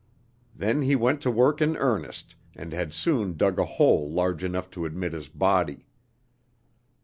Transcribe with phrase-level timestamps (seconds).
[0.55, 4.71] Then he went to work in earnest, and had soon dug a hole large enough
[4.71, 5.85] to admit his body.